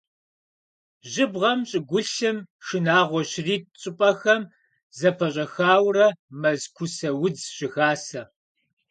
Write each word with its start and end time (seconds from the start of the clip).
Жьыбгъэм 1.11 1.59
щӀыгулъым 1.69 2.37
шынагъуэ 2.65 3.21
щрит 3.31 3.63
щӀыпӀэхэм 3.81 4.41
зэпэщӀэхаурэ 4.97 6.07
мэз 6.39 6.61
кусэ 6.75 7.09
удз 7.25 7.41
щыхасэ. 7.55 8.21